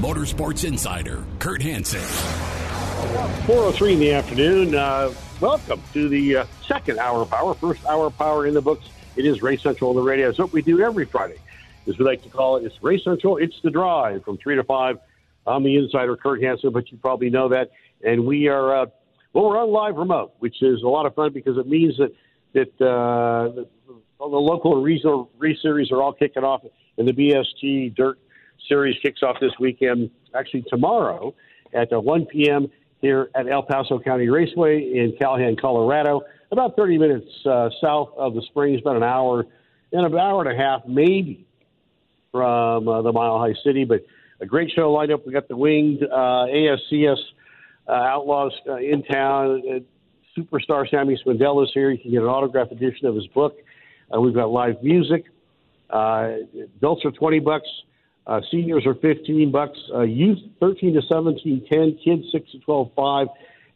[0.00, 2.00] Motorsports Insider, Kurt Hansen.
[2.00, 4.74] 4.03 in the afternoon.
[4.74, 8.60] Uh, welcome to the uh, second hour of power, first hour of power in the
[8.60, 8.88] books.
[9.14, 10.30] It is Race Central on the radio.
[10.30, 11.38] It's what we do every Friday,
[11.86, 12.64] as we like to call it.
[12.64, 13.36] It's Race Central.
[13.36, 14.98] It's the drive from 3 to 5.
[15.46, 17.70] I'm the insider, Kurt Hansen, but you probably know that.
[18.02, 18.86] And we are, uh,
[19.32, 22.12] well, we're on live remote, which is a lot of fun because it means that,
[22.52, 23.68] that uh, the,
[24.18, 26.62] the local and regional race series are all kicking off,
[26.98, 28.18] and the BST Dirt
[28.68, 31.34] Series kicks off this weekend, actually tomorrow
[31.72, 32.68] at uh, 1 p.m.
[33.00, 38.34] here at El Paso County Raceway in Calhan, Colorado, about 30 minutes uh, south of
[38.34, 39.44] the Springs, about an hour
[39.92, 41.46] and an hour and a half, maybe,
[42.32, 43.84] from uh, the Mile High City.
[43.84, 44.04] But
[44.40, 45.26] a great show lined up.
[45.26, 47.16] We got the winged uh, ASCS
[47.88, 49.62] uh, Outlaws uh, in town.
[49.68, 49.78] Uh,
[50.40, 51.90] superstar Sammy Swindell is here.
[51.90, 53.56] You can get an autographed edition of his book.
[54.14, 55.24] Uh, we've got live music.
[55.90, 56.36] Uh,
[56.76, 57.68] adults are 20 bucks.
[58.26, 59.78] Uh, seniors are 15 bucks.
[59.92, 61.98] Uh, youth 13 to 17, 10.
[62.04, 63.26] Kids 6 to 12, 5.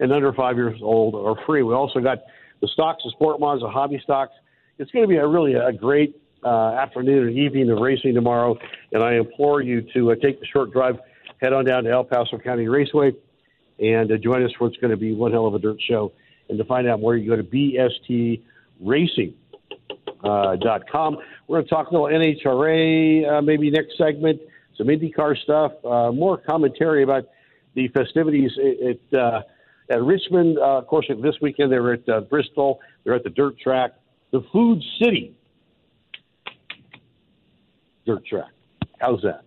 [0.01, 1.63] And under 5 years old are free.
[1.63, 2.19] We also got
[2.61, 4.33] the stocks, the sport mods, the hobby stocks.
[4.79, 8.57] It's going to be a really a great uh, afternoon and evening of racing tomorrow.
[8.93, 10.99] And I implore you to uh, take the short drive,
[11.43, 13.13] head on down to El Paso County Raceway,
[13.81, 16.13] and uh, join us for what's going to be one hell of a dirt show.
[16.49, 18.41] And to find out more, you go to BST
[18.81, 19.35] Racing
[20.22, 21.16] dot com.
[21.47, 24.41] We're going to talk a little NHRA uh, maybe next segment,
[24.77, 27.24] some IndyCar stuff, uh, more commentary about
[27.74, 29.42] the festivities at uh,
[29.91, 30.58] at Richmond.
[30.58, 32.80] Uh, of course, this weekend they're at uh, Bristol.
[33.05, 33.92] They're at the dirt track,
[34.33, 35.34] the Food City
[38.07, 38.51] dirt track.
[38.98, 39.42] How's that?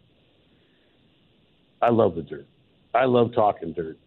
[1.81, 2.45] I love the dirt.
[2.93, 3.97] I love talking dirt.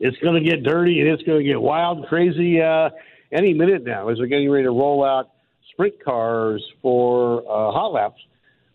[0.00, 2.90] It's going to get dirty and it's going to get wild crazy uh,
[3.30, 5.31] any minute now as we're getting ready to roll out
[5.72, 8.20] sprint cars for uh, hot laps,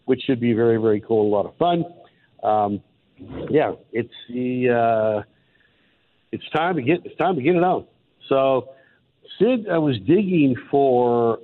[0.05, 1.85] which should be very, very cool, a lot of fun.
[2.43, 2.81] Um,
[3.49, 5.23] yeah, it's the uh,
[6.31, 7.85] it's time to get it's time to get it on.
[8.29, 8.69] So,
[9.39, 11.39] Sid, I was digging for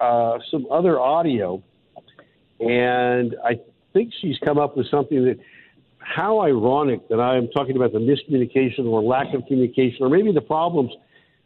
[0.00, 1.62] uh, some other audio,
[2.58, 3.60] and I
[3.92, 5.38] think she's come up with something that.
[6.04, 10.32] How ironic that I am talking about the miscommunication or lack of communication, or maybe
[10.32, 10.90] the problems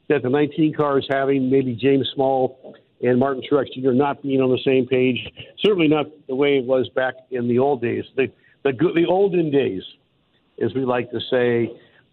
[0.09, 1.51] that the 19 car is having.
[1.51, 3.93] Maybe James Small and Martin Truex Jr.
[3.93, 5.19] not being on the same page.
[5.65, 8.29] Certainly not the way it was back in the old days, the
[8.65, 9.83] the, good- the olden days,
[10.63, 11.71] as we like to say,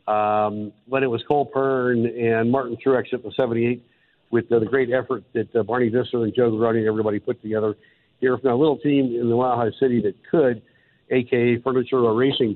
[0.07, 3.83] um, when it was Cole Pearn and Martin Truex at the 78
[4.31, 7.75] with the great effort that uh, Barney Visser and Joe Garone and everybody put together
[8.19, 10.61] here from a little team in the Mile High City that could,
[11.09, 12.55] aka Furniture Racing.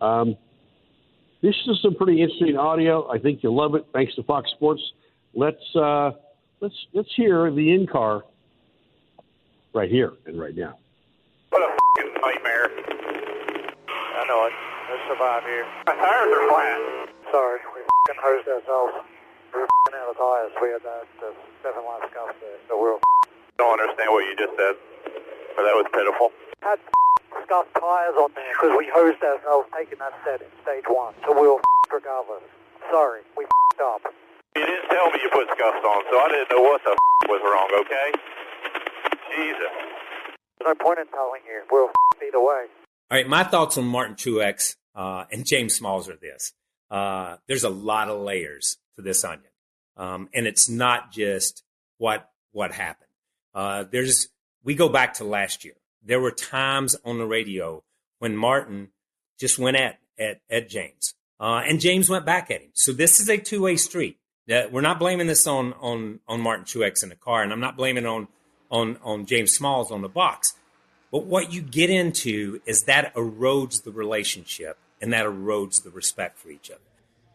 [0.00, 0.36] Um,
[1.42, 3.10] this is some pretty interesting audio.
[3.10, 3.86] I think you'll love it.
[3.92, 4.82] Thanks to Fox Sports.
[5.34, 6.12] Let's uh,
[6.64, 8.24] let's let's hear the in car
[9.76, 10.80] right here and right now.
[11.52, 12.72] What a fucking nightmare.
[13.92, 14.56] I know it.
[14.88, 15.68] Let's survive here.
[15.84, 16.80] My tires are flat.
[17.28, 18.96] Sorry, we fucking hosed ourselves.
[19.52, 20.52] We were fucking out of tires.
[20.56, 22.56] We had that uh, seven line scuff there.
[22.72, 23.00] So we were
[23.60, 24.80] Don't understand what you just said.
[25.60, 26.32] But that was pitiful.
[26.64, 26.80] Had
[27.44, 31.12] scuffed tires on there because we hosed ourselves taking that set in stage one.
[31.28, 31.60] So we were
[31.92, 32.40] regardless.
[32.88, 33.44] Sorry, we
[33.84, 34.00] up.
[34.94, 36.96] You didn't tell me you put scuffs on, so I didn't know what the
[37.28, 38.12] was wrong, okay?
[39.36, 39.58] Jesus.
[40.58, 41.62] There's no point in telling you.
[41.68, 41.90] We'll
[42.24, 42.66] either way.
[43.10, 46.52] All right, my thoughts on Martin Truex uh, and James Smalls are this:
[46.92, 49.50] uh, there's a lot of layers to this onion,
[49.96, 51.64] um, and it's not just
[51.98, 53.10] what what happened.
[53.52, 54.28] Uh, there's
[54.62, 55.74] we go back to last year.
[56.04, 57.82] There were times on the radio
[58.20, 58.90] when Martin
[59.40, 62.70] just went at at, at James, uh, and James went back at him.
[62.74, 64.18] So this is a two way street.
[64.50, 67.60] Uh, we're not blaming this on on on Martin Truex in the car, and I'm
[67.60, 68.28] not blaming on
[68.70, 70.54] on on James Smalls on the box.
[71.10, 76.38] But what you get into is that erodes the relationship and that erodes the respect
[76.38, 76.80] for each other.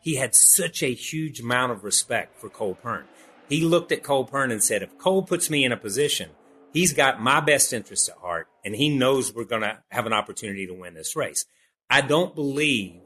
[0.01, 3.05] He had such a huge amount of respect for Cole Pearn.
[3.47, 6.31] He looked at Cole Pearn and said, if Cole puts me in a position,
[6.73, 10.13] he's got my best interest at heart and he knows we're going to have an
[10.13, 11.45] opportunity to win this race.
[11.89, 12.99] I don't believe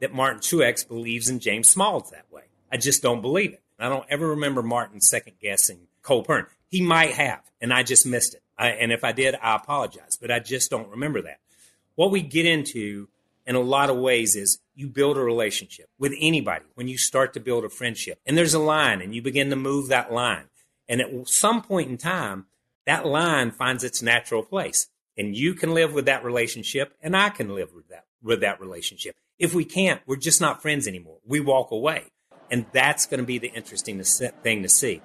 [0.00, 2.49] that Martin Truex believes in James Smalls that way.
[2.70, 3.62] I just don't believe it.
[3.78, 6.46] I don't ever remember Martin second guessing Cole Pearn.
[6.68, 8.42] He might have, and I just missed it.
[8.58, 11.40] I, and if I did, I apologize, but I just don't remember that.
[11.94, 13.08] What we get into,
[13.46, 17.32] in a lot of ways is you build a relationship with anybody when you start
[17.34, 18.20] to build a friendship.
[18.26, 20.44] And there's a line, and you begin to move that line.
[20.88, 22.46] And at some point in time,
[22.86, 24.88] that line finds its natural place.
[25.16, 28.60] And you can live with that relationship, and I can live with that with that
[28.60, 29.16] relationship.
[29.38, 31.18] If we can't, we're just not friends anymore.
[31.24, 32.04] We walk away.
[32.50, 35.02] And that's going to be the interesting thing to see.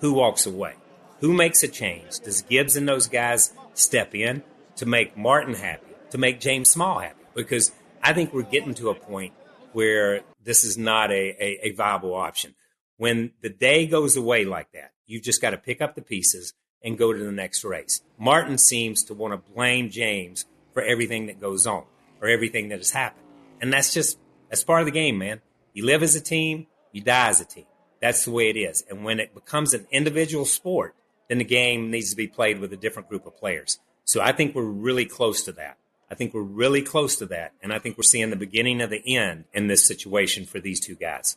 [0.00, 0.74] Who walks away?
[1.20, 2.20] Who makes a change?
[2.20, 4.42] Does Gibbs and those guys step in
[4.76, 7.24] to make Martin happy, to make James Small happy?
[7.34, 9.32] Because I think we're getting to a point
[9.72, 12.54] where this is not a, a, a viable option.
[12.96, 16.54] When the day goes away like that, you've just got to pick up the pieces
[16.82, 18.02] and go to the next race.
[18.18, 21.84] Martin seems to want to blame James for everything that goes on
[22.20, 23.24] or everything that has happened.
[23.60, 24.18] And that's just,
[24.50, 25.40] that's part of the game, man.
[25.72, 27.66] You live as a team, you die as a team.
[28.00, 28.84] That's the way it is.
[28.88, 30.94] And when it becomes an individual sport,
[31.28, 33.78] then the game needs to be played with a different group of players.
[34.04, 35.78] So I think we're really close to that.
[36.10, 37.52] I think we're really close to that.
[37.62, 40.80] And I think we're seeing the beginning of the end in this situation for these
[40.80, 41.36] two guys.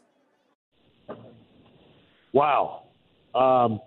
[2.34, 2.84] Wow.
[3.34, 3.80] Um,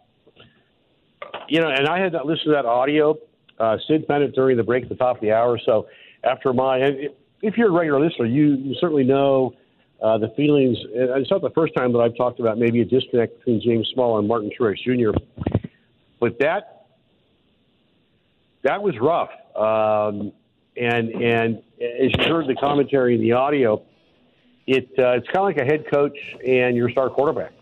[1.49, 3.17] you know, and I had to listen to that audio.
[3.59, 5.61] Uh, Sid found it during the break at the top of the hour.
[5.65, 5.87] So
[6.25, 6.79] after my,
[7.43, 9.55] if you're a regular listener, you, you certainly know
[10.01, 10.79] uh, the feelings.
[10.93, 14.19] It's not the first time that I've talked about maybe a disconnect between James Small
[14.19, 15.19] and Martin Truex Jr.
[16.19, 16.87] But that
[18.63, 19.31] that was rough.
[19.57, 20.33] Um,
[20.77, 23.83] and and as you heard the commentary in the audio,
[24.67, 26.17] it uh, it's kind of like a head coach
[26.47, 27.53] and your star quarterback.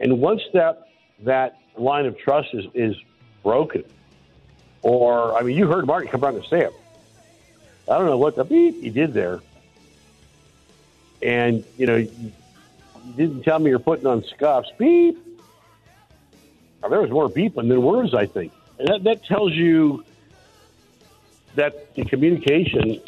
[0.00, 0.88] And once that
[1.20, 2.96] that line of trust is, is
[3.42, 3.84] broken,
[4.82, 6.72] or I mean, you heard Martin come out and say it.
[7.88, 9.40] I don't know what the beep he did there,
[11.22, 12.32] and you know, you
[13.16, 14.70] didn't tell me you're putting on scuffs.
[14.78, 15.18] Beep.
[16.82, 20.04] Now, there was more beeping than words, I think, and that, that tells you
[21.54, 23.00] that the communication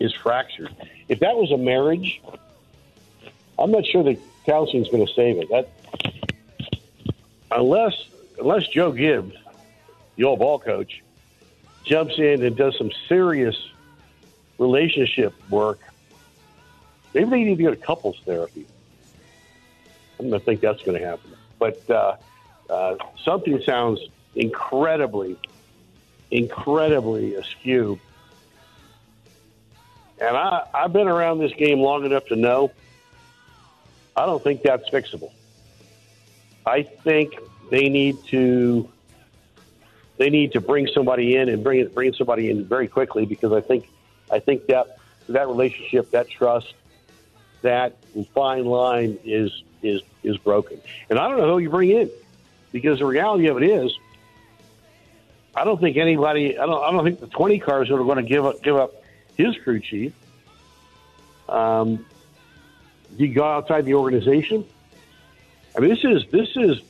[0.00, 0.74] is fractured.
[1.08, 2.20] If that was a marriage,
[3.58, 5.48] I'm not sure that counseling is going to save it.
[5.48, 5.68] That
[7.50, 7.94] unless
[8.38, 9.34] unless Joe Gibbs,
[10.16, 11.02] the old ball coach,
[11.84, 13.56] jumps in and does some serious
[14.58, 15.80] relationship work,
[17.16, 18.66] maybe they need to go to couples therapy.
[20.20, 21.32] I don't think that's going to happen.
[21.58, 22.16] But uh,
[22.68, 24.00] uh, something sounds
[24.34, 25.38] incredibly
[26.30, 27.98] incredibly askew.
[30.20, 32.72] And I, I've been around this game long enough to know
[34.16, 35.30] I don't think that's fixable.
[36.64, 37.34] I think
[37.70, 38.90] they need to
[40.16, 43.60] they need to bring somebody in and bring bring somebody in very quickly because I
[43.60, 43.88] think
[44.30, 44.98] I think that
[45.28, 46.74] that relationship, that trust,
[47.62, 47.96] that
[48.34, 50.80] fine line is is is broken.
[51.10, 52.10] And I don't know who you bring in
[52.72, 53.96] because the reality of it is
[55.56, 56.58] I don't think anybody.
[56.58, 56.84] I don't.
[56.84, 58.92] I don't think the twenty cars are going to give up give up
[59.36, 60.12] his crew chief.
[61.48, 62.04] Um,
[63.16, 64.66] he go outside the organization.
[65.74, 66.82] I mean, this is this is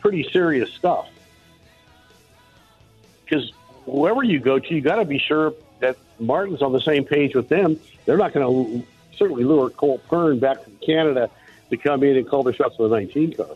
[0.00, 1.08] pretty serious stuff.
[3.24, 3.52] Because
[3.86, 7.34] whoever you go to, you got to be sure that Martin's on the same page
[7.34, 7.80] with them.
[8.04, 8.86] They're not going to
[9.16, 11.30] certainly lure Cole Pearn back from Canada
[11.70, 13.46] to come in and call the shots of the 19 car.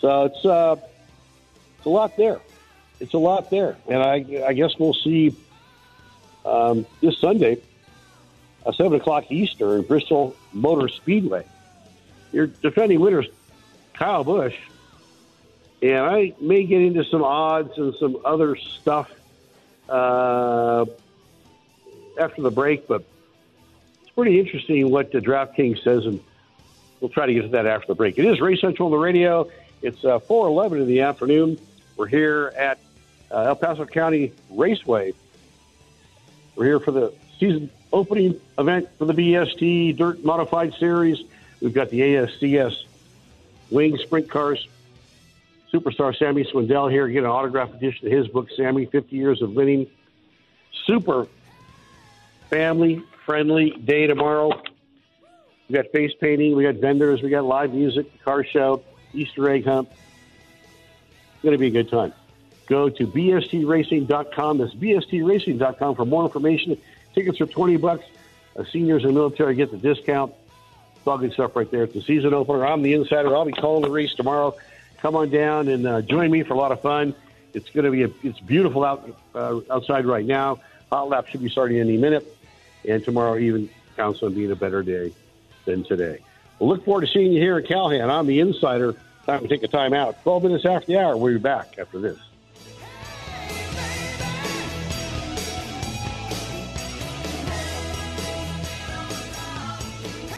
[0.00, 0.76] So it's uh,
[1.76, 2.40] it's a lot there.
[3.00, 5.34] It's a lot there, and I, I guess we'll see
[6.44, 7.58] um, this Sunday,
[8.66, 11.44] at seven o'clock Eastern, Bristol Motor Speedway.
[12.32, 13.26] Your defending winners,
[13.94, 14.56] Kyle Busch,
[15.80, 19.10] and I may get into some odds and some other stuff
[19.88, 20.84] uh,
[22.18, 23.04] after the break, but
[24.18, 26.18] pretty interesting what the DraftKings says, and
[26.98, 28.18] we'll try to get to that after the break.
[28.18, 29.48] It is Race Central on the radio.
[29.80, 31.56] It's uh, 4:11 in the afternoon.
[31.96, 32.80] We're here at
[33.30, 35.12] uh, El Paso County Raceway.
[36.56, 41.22] We're here for the season opening event for the BST Dirt Modified Series.
[41.60, 42.86] We've got the ASCS
[43.70, 44.66] Wing Sprint Cars.
[45.72, 47.06] Superstar Sammy Swindell here.
[47.06, 49.86] Get an autograph edition of his book, Sammy, 50 Years of Winning.
[50.86, 51.28] Super
[52.50, 54.50] family friendly day tomorrow.
[55.68, 59.66] We got face painting, we got vendors, we got live music, car show, Easter egg
[59.66, 59.88] hunt.
[59.90, 62.12] It's going to be a good time.
[62.66, 64.58] Go to bstracing.com.
[64.58, 66.78] That's bstracing.com for more information.
[67.14, 68.04] Tickets are 20 bucks.
[68.72, 70.34] Seniors and military get the discount.
[70.96, 71.84] It's all good stuff right there.
[71.84, 72.66] It's the season opener.
[72.66, 73.34] I'm the insider.
[73.36, 74.56] I'll be calling the race tomorrow.
[75.00, 77.14] Come on down and uh, join me for a lot of fun.
[77.54, 80.60] It's going to be a, it's beautiful out uh, outside right now.
[80.90, 82.36] Hot lap should be starting any minute,
[82.86, 85.12] and tomorrow even counts on being a better day
[85.64, 86.18] than today.
[86.58, 88.08] We'll look forward to seeing you here at Calhan.
[88.08, 88.94] I'm the insider.
[89.26, 90.22] Time to take a time out.
[90.22, 91.16] 12 minutes after the hour.
[91.16, 92.18] We'll be back after this.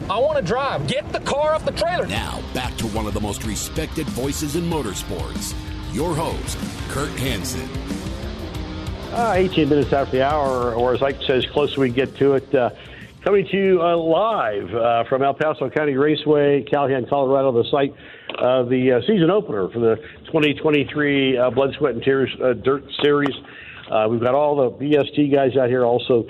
[0.09, 0.87] I want to drive.
[0.87, 2.05] Get the car off the trailer.
[2.05, 5.55] Now, back to one of the most respected voices in motorsports.
[5.93, 6.57] Your host,
[6.89, 7.69] Kurt Hansen.
[9.11, 12.35] Uh, 18 minutes after the hour, or as Ike says, close as we get to
[12.35, 12.55] it.
[12.55, 12.69] Uh,
[13.25, 17.93] coming to you uh, live uh, from El Paso County Raceway, Calhan, Colorado, the site
[18.39, 23.35] of the uh, season opener for the 2023 uh, Blood, Sweat, and Tears Dirt Series.
[24.09, 26.25] we've got all the BST guys out here, also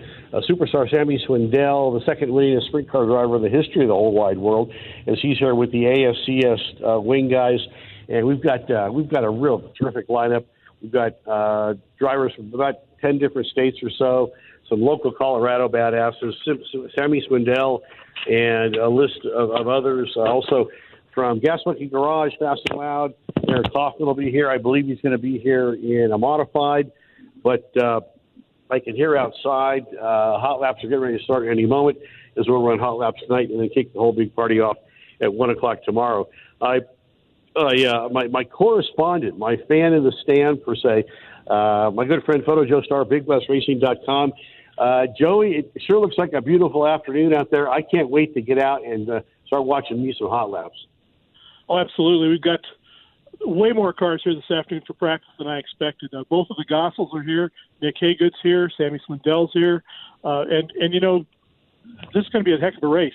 [0.50, 4.12] superstar Sammy Swindell, the second winningest sprint car driver in the history of the whole
[4.12, 4.74] wide world,
[5.06, 7.60] as he's here with the ASCS wing guys.
[8.10, 10.46] And we've got we've got a real terrific lineup.
[10.82, 14.32] We've got uh, drivers from about 10 different states or so,
[14.70, 16.34] some local Colorado badasses,
[16.96, 17.82] Sammy Swindell,
[18.30, 20.12] and a list of, of others.
[20.16, 20.70] Uh, also
[21.14, 23.14] from Gas Monkey Garage, Fast and Loud,
[23.48, 24.50] Aaron Kaufman will be here.
[24.50, 26.92] I believe he's going to be here in a modified,
[27.44, 28.02] but uh,
[28.70, 29.86] I can hear outside.
[29.94, 31.98] Uh, hot laps are getting ready to start any moment
[32.38, 34.78] as we'll run hot laps tonight and then kick the whole big party off
[35.22, 36.28] at 1 o'clock tomorrow.
[36.62, 36.80] I
[37.56, 41.06] uh, yeah, my, my correspondent, my fan in the stand, per se,
[41.48, 44.34] uh, my good friend Photo Joe Star, BigWestRacing.com.
[44.78, 47.70] Uh, Joey, it sure looks like a beautiful afternoon out there.
[47.70, 50.88] I can't wait to get out and uh, start watching me some hot laps.
[51.68, 52.30] Oh, absolutely.
[52.30, 52.62] We've got
[53.42, 56.14] way more cars here this afternoon for practice than I expected.
[56.14, 57.52] Uh, both of the Gossels are here.
[57.82, 58.70] Nick Haygood's here.
[58.78, 59.84] Sammy Swindell's here.
[60.24, 61.26] Uh, and, and, you know,
[62.14, 63.14] this is going to be a heck of a race.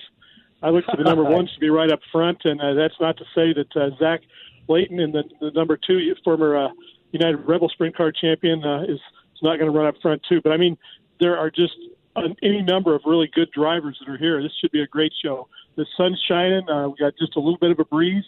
[0.61, 3.17] I look for the number ones to be right up front, and uh, that's not
[3.17, 4.21] to say that uh, Zach
[4.67, 6.69] Layton and the, the number two former uh,
[7.11, 10.41] United Rebel Sprint Car champion uh, is, is not going to run up front too.
[10.41, 10.77] But I mean,
[11.19, 11.75] there are just
[12.15, 14.41] an, any number of really good drivers that are here.
[14.41, 15.47] This should be a great show.
[15.75, 16.67] The sun's shining.
[16.69, 18.25] Uh, we got just a little bit of a breeze.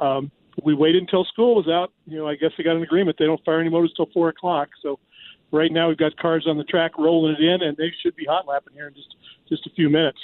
[0.00, 0.30] Um,
[0.64, 1.92] we waited until school was out.
[2.06, 3.16] You know, I guess they got an agreement.
[3.18, 4.70] They don't fire any motors till four o'clock.
[4.82, 4.98] So
[5.52, 8.24] right now we've got cars on the track rolling it in, and they should be
[8.24, 9.14] hot lapping here in just
[9.48, 10.18] just a few minutes.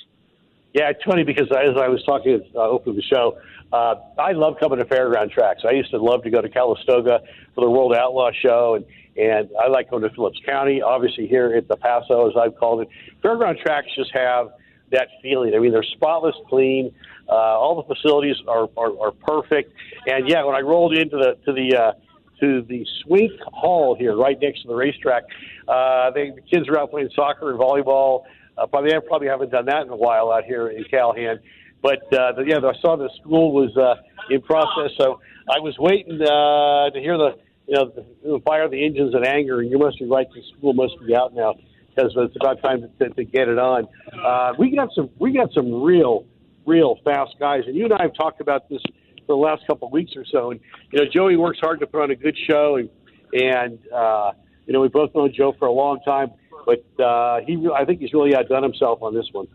[0.74, 3.38] Yeah, it's funny because as I was talking uh, opening the show,
[3.72, 5.62] uh, I love coming to fairground tracks.
[5.66, 7.20] I used to love to go to Calistoga
[7.54, 8.84] for the World Outlaw Show, and
[9.16, 10.82] and I like going to Phillips County.
[10.82, 12.88] Obviously, here at the Paso, as I've called it,
[13.22, 14.48] fairground tracks just have
[14.90, 15.54] that feeling.
[15.54, 16.92] I mean, they're spotless, clean.
[17.28, 19.72] Uh, all the facilities are, are are perfect,
[20.08, 21.92] and yeah, when I rolled into the to the uh,
[22.40, 25.22] to the Swink Hall here, right next to the racetrack,
[25.68, 28.24] uh, they, the kids are out playing soccer and volleyball.
[28.56, 31.40] Uh, probably I probably haven't done that in a while out here in Calhan.
[31.82, 33.96] But uh, the, yeah, I saw the school was uh,
[34.30, 35.20] in process, so
[35.50, 39.60] I was waiting uh, to hear the you know the, fire the engines of anger.
[39.60, 41.54] And you must be right; the school must be out now
[41.94, 43.86] because it's about time to, to, to get it on.
[44.12, 46.24] Uh, we got some we got some real
[46.66, 48.80] real fast guys, and you and I have talked about this
[49.26, 50.50] for the last couple of weeks or so.
[50.50, 52.88] And you know, Joey works hard to put on a good show, and
[53.32, 54.32] and uh,
[54.66, 56.30] you know we both known Joe for a long time.
[56.64, 59.46] But uh, he, I think he's really outdone himself on this one.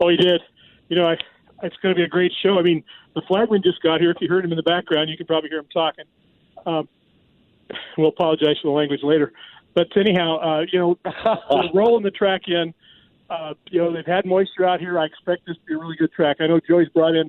[0.00, 0.40] Oh, he did.
[0.88, 1.16] You know, I,
[1.62, 2.58] it's going to be a great show.
[2.58, 4.10] I mean, the flagman just got here.
[4.10, 6.04] If you heard him in the background, you can probably hear him talking.
[6.66, 6.88] Um,
[7.96, 9.32] we'll apologize for the language later.
[9.74, 10.98] But anyhow, uh, you know,
[11.74, 12.74] rolling the track in.
[13.28, 14.98] Uh, you know, they've had moisture out here.
[15.00, 16.36] I expect this to be a really good track.
[16.40, 17.28] I know Joey's brought in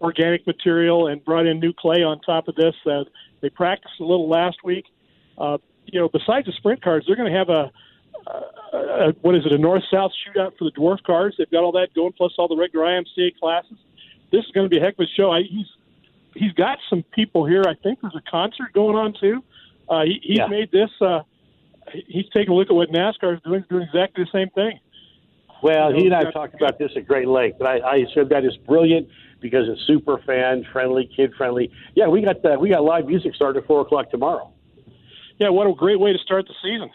[0.00, 2.74] organic material and brought in new clay on top of this.
[2.86, 3.04] Uh,
[3.40, 4.84] they practiced a little last week.
[5.36, 7.72] Uh, you know, besides the sprint cars, they're going to have a
[9.00, 11.34] uh, what is it, a north south shootout for the dwarf cars.
[11.38, 13.78] They've got all that going, plus all the regular IMCA classes.
[14.30, 15.30] This is going to be a heck of a show.
[15.30, 15.66] I, he's
[16.34, 17.64] he's got some people here.
[17.66, 19.42] I think there's a concert going on too.
[19.88, 20.46] Uh, he, he's yeah.
[20.46, 20.90] made this.
[21.00, 21.20] Uh,
[22.06, 24.78] he's taking a look at what NASCAR is doing, doing exactly the same thing.
[25.62, 28.44] Well, he and I talked about this at great Lake, but I, I said that
[28.44, 29.08] is brilliant
[29.40, 31.70] because it's super fan friendly, kid friendly.
[31.94, 32.60] Yeah, we got that.
[32.60, 34.52] We got live music starting at four o'clock tomorrow.
[35.38, 36.90] Yeah, what a great way to start the season.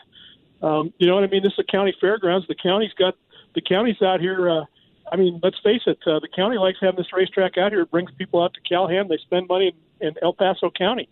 [0.61, 1.43] Um, you know what I mean?
[1.43, 2.47] This is a county fairgrounds.
[2.47, 3.15] The county's got
[3.53, 4.49] the county's out here.
[4.49, 4.65] Uh,
[5.11, 5.99] I mean, let's face it.
[6.05, 7.81] Uh, the county likes having this racetrack out here.
[7.81, 9.07] It brings people out to Calhan.
[9.07, 11.07] They spend money in, in El Paso County.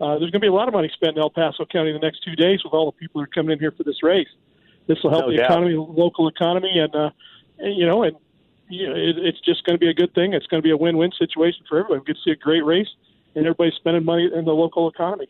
[0.00, 1.94] Uh, there's going to be a lot of money spent in El Paso County in
[1.94, 4.02] the next two days with all the people that are coming in here for this
[4.02, 4.28] race.
[4.86, 5.50] This will help no the doubt.
[5.50, 7.10] economy, local economy, and, uh,
[7.58, 8.16] and you know, and
[8.68, 10.32] you know, it, it's just going to be a good thing.
[10.32, 12.00] It's going to be a win-win situation for everybody.
[12.00, 12.88] We get to see a great race,
[13.34, 15.28] and everybody's spending money in the local economy.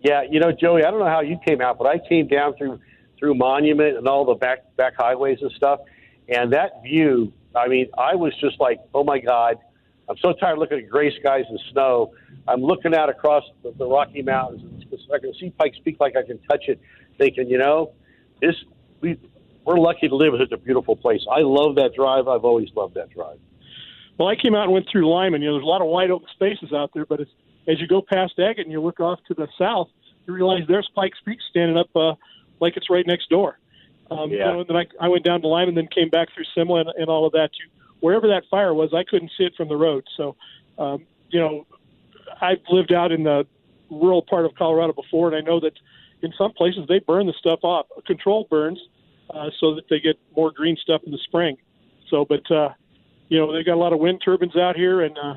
[0.00, 2.54] Yeah, you know, Joey, I don't know how you came out, but I came down
[2.56, 2.80] through
[3.18, 5.80] through Monument and all the back back highways and stuff,
[6.28, 7.32] and that view.
[7.56, 9.58] I mean, I was just like, oh my god,
[10.08, 12.12] I'm so tired of looking at gray skies and snow.
[12.46, 14.84] I'm looking out across the, the Rocky Mountains.
[15.12, 16.80] I can see Pikes Peak like I can touch it,
[17.18, 17.92] thinking, you know,
[18.40, 18.54] this
[19.00, 19.18] we
[19.64, 21.20] we're lucky to live in such a beautiful place.
[21.30, 22.26] I love that drive.
[22.26, 23.38] I've always loved that drive.
[24.16, 25.42] Well, I came out and went through Limon.
[25.42, 27.26] You know, there's a lot of wide open spaces out there, but as,
[27.68, 29.88] as you go past Agate and you look off to the south,
[30.26, 32.14] you realize there's Pikes Peak standing up uh,
[32.60, 33.58] like it's right next door.
[34.10, 34.38] Um, yeah.
[34.38, 36.44] You know, and then I, I went down to Limon, and then came back through
[36.54, 37.50] Simla and, and all of that.
[37.60, 37.70] You
[38.00, 40.04] wherever that fire was, I couldn't see it from the road.
[40.16, 40.36] So,
[40.78, 41.66] um, you know,
[42.40, 43.46] I've lived out in the
[43.90, 45.72] rural part of Colorado before, and I know that
[46.22, 48.78] in some places they burn the stuff off, controlled burns,
[49.30, 51.56] uh, so that they get more green stuff in the spring.
[52.08, 52.70] So, but uh,
[53.28, 55.34] you know, they got a lot of wind turbines out here, and uh,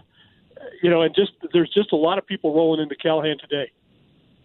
[0.81, 3.71] you know, and just there's just a lot of people rolling into Calhan today.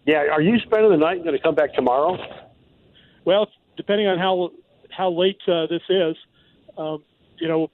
[0.05, 2.17] Yeah, are you spending the night and going to come back tomorrow?
[3.25, 4.51] Well, depending on how
[4.89, 6.15] how late uh, this is,
[6.77, 7.03] um,
[7.39, 7.69] you know,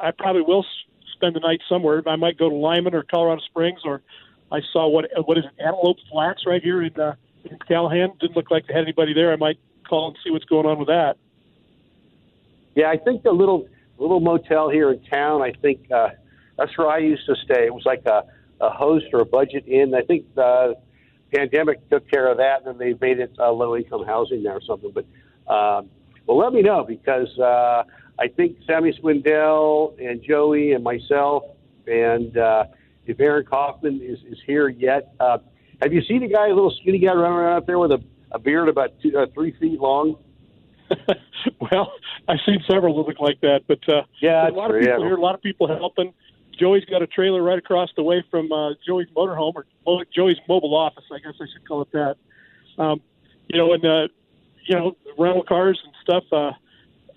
[0.00, 0.64] I probably will
[1.12, 2.02] spend the night somewhere.
[2.06, 4.02] I might go to Limon or Colorado Springs, or
[4.50, 7.14] I saw what what is it, Antelope Flats right here in, uh,
[7.44, 8.12] in Callahan.
[8.20, 9.32] Didn't look like they had anybody there.
[9.32, 11.16] I might call and see what's going on with that.
[12.74, 15.42] Yeah, I think the little little motel here in town.
[15.42, 16.10] I think uh,
[16.56, 17.66] that's where I used to stay.
[17.66, 18.24] It was like a,
[18.60, 19.94] a host or a budget inn.
[19.94, 20.76] I think the
[21.34, 24.50] pandemic took care of that, and then they made it uh, low income housing now
[24.50, 24.92] or something.
[24.92, 25.04] But
[25.52, 25.90] um,
[26.26, 27.84] well, let me know because uh,
[28.18, 31.44] I think Sammy Swindell and Joey and myself
[31.86, 32.64] and uh,
[33.06, 35.14] if Aaron Kaufman is, is here yet.
[35.20, 35.38] Uh,
[35.82, 38.02] have you seen a guy, a little skinny guy running around out there with a,
[38.32, 40.16] a beard about two, uh, three feet long?
[41.60, 41.92] well,
[42.28, 45.00] I've seen several that look like that, but uh, yeah, a lot true, of people
[45.00, 45.06] yeah.
[45.06, 46.14] here, a lot of people helping.
[46.58, 50.74] Joey's got a trailer right across the way from uh, Joey's motorhome or Joey's mobile
[50.74, 52.16] office, I guess I should call it that.
[52.78, 53.00] Um,
[53.48, 54.08] you know, and uh,
[54.66, 56.24] you know, rental cars and stuff.
[56.32, 56.52] Uh,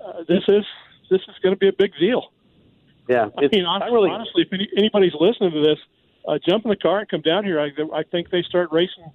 [0.04, 0.64] uh, this is
[1.10, 2.32] this is going to be a big deal.
[3.08, 5.80] Yeah, I mean, honestly, really, honestly if any, anybody's listening to this,
[6.28, 7.60] uh, jump in the car and come down here.
[7.60, 9.12] I, I think they start racing.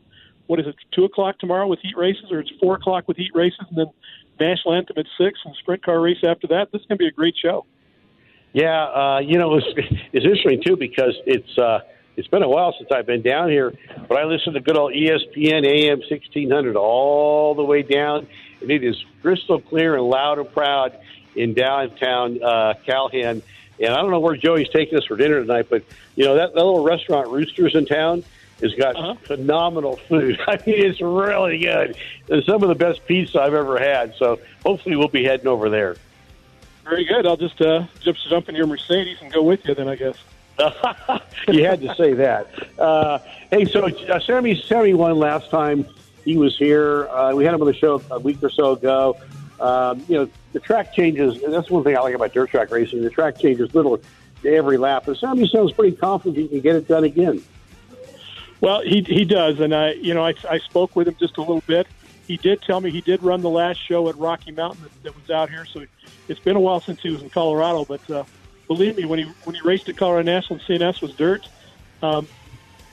[0.46, 0.74] What is it?
[0.92, 3.86] Two o'clock tomorrow with heat races, or it's four o'clock with heat races, and then
[4.40, 6.72] national anthem at six and sprint car race after that.
[6.72, 7.66] This is going to be a great show.
[8.54, 9.66] Yeah, uh, you know, it's,
[10.12, 11.80] it's interesting too because it's uh,
[12.16, 13.74] it's been a while since I've been down here,
[14.08, 18.26] but I listen to good old ESPN AM sixteen hundred all the way down,
[18.62, 20.96] and it is crystal clear and loud and proud
[21.36, 23.42] in downtown uh, Calhan.
[23.80, 25.82] And I don't know where Joey's taking us for dinner tonight, but
[26.14, 28.22] you know that, that little restaurant Roosters in town
[28.62, 29.14] has got Uh-huh.
[29.24, 30.38] phenomenal food.
[30.46, 31.96] I mean, it's really good.
[32.28, 34.14] It's some of the best pizza I've ever had.
[34.16, 35.96] So hopefully we'll be heading over there.
[36.84, 37.26] Very good.
[37.26, 40.16] I'll just uh, jump jump in your Mercedes and go with you then, I guess.
[41.48, 42.78] you had to say that.
[42.78, 43.18] Uh,
[43.50, 45.86] hey, so uh, Sammy Sammy won last time
[46.24, 47.08] he was here.
[47.08, 49.16] Uh, we had him on the show a week or so ago.
[49.60, 51.42] Um, you know, the track changes.
[51.42, 53.02] And that's one thing I like about dirt track racing.
[53.02, 54.00] The track changes little
[54.44, 55.04] every lap.
[55.06, 57.42] But Sammy sounds pretty confident he can get it done again.
[58.60, 61.40] Well, he he does, and I you know I, I spoke with him just a
[61.40, 61.86] little bit.
[62.26, 65.14] He did tell me he did run the last show at Rocky Mountain that, that
[65.14, 65.84] was out here, so
[66.28, 67.84] it's been a while since he was in Colorado.
[67.84, 68.24] But uh,
[68.66, 71.46] believe me, when he when he raced at Colorado National CNS was dirt,
[72.02, 72.26] um,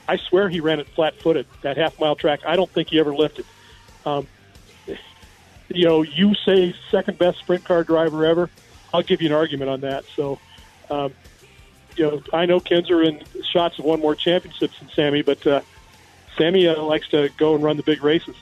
[0.07, 2.41] I swear he ran it flat footed that half mile track.
[2.45, 3.45] I don't think he ever lifted.
[4.05, 4.27] Um,
[5.69, 8.49] you know, you say second best sprint car driver ever.
[8.93, 10.03] I'll give you an argument on that.
[10.15, 10.39] So,
[10.89, 11.13] um,
[11.95, 15.61] you know, I know Kinser and Schatz have won more championships than Sammy, but uh,
[16.37, 18.35] Sammy uh, likes to go and run the big races.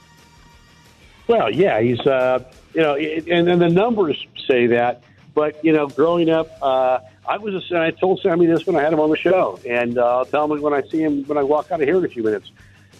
[1.30, 5.04] Well, yeah, he's uh, you know, and then the numbers say that.
[5.36, 7.54] But you know, growing up, uh, I was.
[7.54, 10.18] A, and I told Sammy this when I had him on the show, and uh,
[10.18, 12.08] I'll tell him when I see him when I walk out of here in a
[12.08, 12.50] few minutes.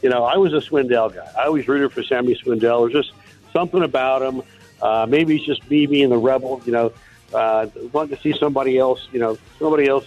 [0.04, 1.28] You know, I was a Swindell guy.
[1.36, 2.92] I always rooted for Sammy Swindell.
[2.92, 3.18] There's just
[3.52, 4.44] something about him.
[4.80, 6.62] Uh, maybe it's just me being the rebel.
[6.66, 6.94] You know,
[7.34, 9.08] uh, wanting to see somebody else.
[9.12, 10.06] You know, somebody else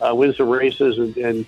[0.00, 1.46] uh, win some races, and, and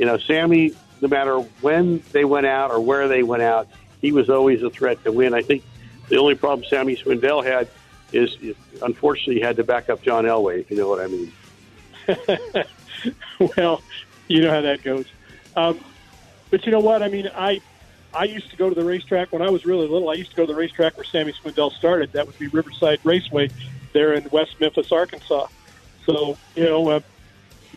[0.00, 0.72] you know, Sammy.
[1.00, 3.68] No matter when they went out or where they went out,
[4.00, 5.34] he was always a threat to win.
[5.34, 5.62] I think
[6.08, 7.68] the only problem Sammy Swindell had
[8.12, 8.36] is,
[8.82, 11.32] unfortunately, he had to back up John Elway, if you know what I mean.
[13.56, 13.82] well,
[14.28, 15.06] you know how that goes.
[15.56, 15.80] Um,
[16.50, 17.02] but you know what?
[17.02, 17.60] I mean, I
[18.12, 20.10] I used to go to the racetrack when I was really little.
[20.10, 22.12] I used to go to the racetrack where Sammy Swindell started.
[22.12, 23.50] That would be Riverside Raceway,
[23.92, 25.46] there in West Memphis, Arkansas.
[26.06, 27.00] So you know, uh,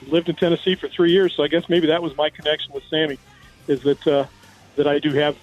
[0.07, 1.36] lived in Tennessee for three years.
[1.36, 3.19] So I guess maybe that was my connection with Sammy,
[3.67, 4.25] is that uh,
[4.75, 5.38] that I do have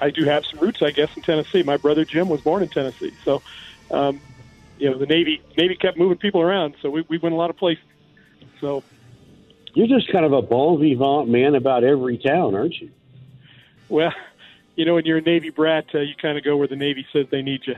[0.00, 1.62] I do have some roots, I guess, in Tennessee.
[1.62, 3.42] My brother Jim was born in Tennessee, so
[3.90, 4.20] um,
[4.78, 7.50] you know the Navy Navy kept moving people around, so we we went a lot
[7.50, 7.84] of places.
[8.60, 8.82] So
[9.74, 12.90] You're just kind of a bon vivant man about every town, aren't you?
[13.88, 14.12] Well,
[14.76, 17.06] you know, when you're a Navy brat, uh, you kind of go where the Navy
[17.12, 17.76] says they need you.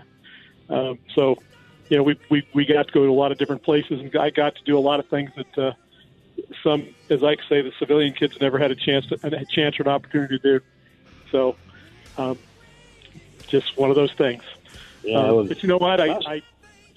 [0.75, 1.37] Um, so,
[1.89, 4.15] you know, we, we we got to go to a lot of different places, and
[4.17, 5.73] I got to do a lot of things that uh,
[6.63, 9.83] some, as I say, the civilian kids never had a chance to, a chance or
[9.83, 10.65] an opportunity to do.
[11.31, 11.57] So,
[12.19, 12.39] um,
[13.49, 14.43] just one of those things.
[15.03, 16.01] Yeah, Uh, was- but you know what?
[16.01, 16.43] I, I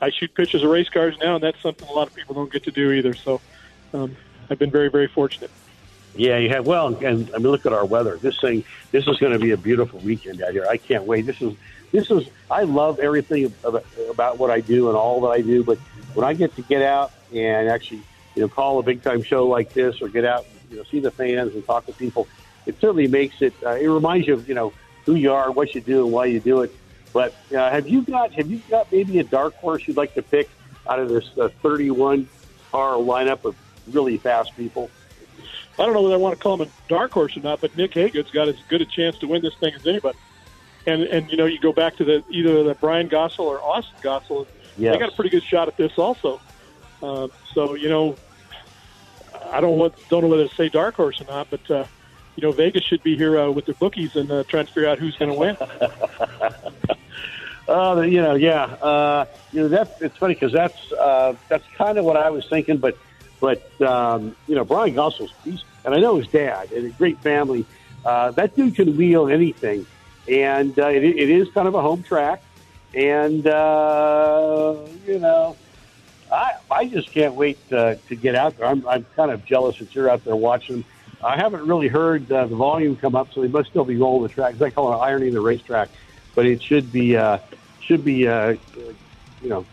[0.01, 2.51] I shoot pictures of race cars now, and that's something a lot of people don't
[2.51, 3.13] get to do either.
[3.13, 3.39] So,
[3.93, 4.15] um,
[4.49, 5.49] I've been very very fortunate.
[6.15, 6.65] Yeah, you have.
[6.65, 8.17] Well, and I mean, look at our weather.
[8.17, 10.65] This thing, this is going to be a beautiful weekend out here.
[10.69, 11.25] I can't wait.
[11.25, 11.55] This is,
[11.91, 12.27] this is.
[12.49, 15.63] I love everything about, about what I do and all that I do.
[15.63, 15.77] But
[16.13, 18.01] when I get to get out and actually,
[18.35, 20.99] you know, call a big time show like this or get out, you know, see
[21.01, 22.27] the fans and talk to people,
[22.65, 23.53] it certainly makes it.
[23.65, 24.71] Uh, it reminds you of you know
[25.05, 26.75] who you are, what you do, and why you do it.
[27.13, 30.21] But uh, have you got have you got maybe a dark horse you'd like to
[30.21, 30.49] pick
[30.87, 32.27] out of this uh, 31
[32.71, 33.55] car lineup of
[33.91, 34.89] really fast people?
[35.77, 37.75] I don't know whether I want to call him a dark horse or not, but
[37.75, 40.17] Nick Hagood's got as good a chance to win this thing as anybody.
[40.85, 43.95] And and you know you go back to the either the Brian Gossel or Austin
[44.01, 44.93] Gossel, Yes.
[44.93, 46.41] they got a pretty good shot at this also.
[47.01, 48.15] Uh, so you know,
[49.51, 51.85] I don't want don't know whether to say dark horse or not, but uh,
[52.35, 54.89] you know Vegas should be here uh, with their bookies and uh, trying to figure
[54.89, 55.57] out who's going to win.
[57.67, 61.97] Uh, you know, yeah, uh, you know that it's funny because that's uh, that's kind
[61.97, 62.95] of what I was thinking, but
[63.39, 67.17] but um, you know Brian Gossel's he's and I know his dad and a great
[67.19, 67.65] family.
[68.03, 69.87] Uh, that dude can wheel anything,
[70.29, 72.43] and uh, it, it is kind of a home track,
[72.93, 75.55] and uh, you know.
[76.31, 78.65] I, I just can't wait uh, to get out there.
[78.65, 80.83] I'm, I'm kind of jealous that you're out there watching.
[81.25, 84.23] I haven't really heard uh, the volume come up, so they must still be rolling
[84.23, 84.55] the track.
[84.55, 85.89] They call it ironing the racetrack,
[86.35, 87.39] but it should be uh,
[87.81, 88.55] should be uh, uh,
[89.41, 89.65] you know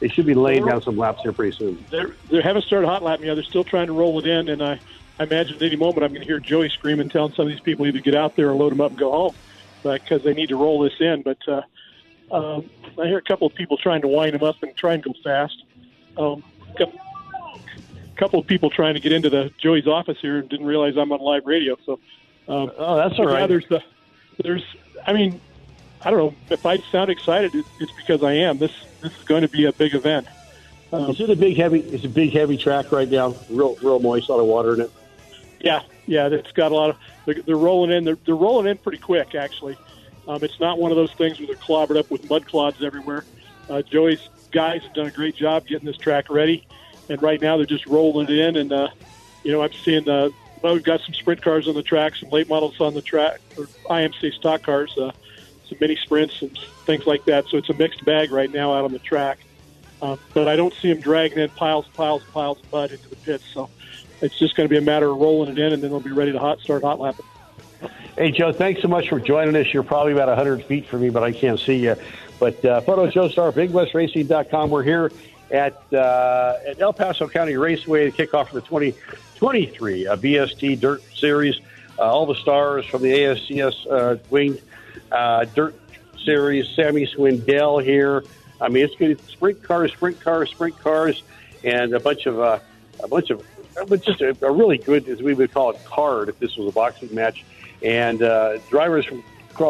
[0.00, 1.82] they should be laying down some laps here pretty soon.
[2.30, 3.34] They haven't started hot lapping yet.
[3.34, 4.78] They're still trying to roll it in, and I,
[5.18, 7.60] I imagine at any moment I'm going to hear Joey screaming, telling some of these
[7.60, 9.34] people either get out there or load them up and go home
[9.82, 11.22] because they need to roll this in.
[11.22, 11.62] But uh,
[12.30, 12.68] um,
[13.00, 15.14] I hear a couple of people trying to wind him up and try and go
[15.24, 15.62] fast.
[16.18, 16.42] Um,
[18.20, 21.20] of people trying to get into the Joey's office here and didn't realize I'm on
[21.20, 21.76] live radio.
[21.84, 21.94] So,
[22.48, 23.48] um, Oh, that's all yeah, right.
[23.48, 23.82] there's the,
[24.42, 24.64] there's,
[25.06, 25.40] I mean,
[26.02, 27.54] I don't know if I sound excited.
[27.54, 28.58] it- It's because I am.
[28.58, 30.26] This this is going to be a big event.
[30.92, 31.80] Um, Is it a big heavy?
[31.80, 33.34] It's a big heavy track right now.
[33.50, 34.90] Real real moist, a lot of water in it.
[35.60, 36.96] Yeah, yeah, it's got a lot of.
[37.26, 38.04] They're, they're rolling in.
[38.04, 39.76] They're, they're rolling in pretty quick, actually.
[40.28, 43.24] Um, it's not one of those things where they're clobbered up with mud clods everywhere.
[43.68, 46.66] Uh, Joey's guys have done a great job getting this track ready,
[47.08, 48.56] and right now they're just rolling it in.
[48.56, 48.88] And uh,
[49.42, 50.08] you know, I'm seeing.
[50.08, 50.30] Uh,
[50.62, 53.38] well, we've got some sprint cars on the track, some late models on the track,
[53.58, 55.12] or IMC stock cars, uh,
[55.68, 57.46] some mini sprints and things like that.
[57.48, 59.40] So it's a mixed bag right now out on the track.
[60.00, 63.16] Uh, but I don't see them dragging in piles, piles, piles of mud into the
[63.16, 63.44] pits.
[63.52, 63.68] So
[64.22, 66.12] it's just going to be a matter of rolling it in, and then they'll be
[66.12, 67.26] ready to hot start hot lapping.
[68.16, 69.72] Hey, Joe, thanks so much for joining us.
[69.74, 71.96] You're probably about 100 feet from me, but I can't see you.
[72.38, 74.70] But uh, Photo Joe Star, BigWestRacing.com.
[74.70, 75.12] We're here
[75.54, 81.00] at, uh, at El Paso County Raceway to kick off the 2023 uh, BST Dirt
[81.14, 81.60] Series.
[81.96, 84.60] Uh, all the stars from the ASCS uh, winged
[85.12, 85.76] uh, Dirt
[86.24, 86.68] Series.
[86.74, 88.24] Sammy Swindell here.
[88.60, 89.12] I mean, it's good.
[89.12, 91.22] It's sprint cars, sprint cars, sprint cars,
[91.62, 92.60] and a bunch of a
[93.08, 93.44] bunch of
[93.88, 96.68] but just a, a really good, as we would call it, card if this was
[96.68, 97.44] a boxing match.
[97.82, 99.22] And uh, drivers from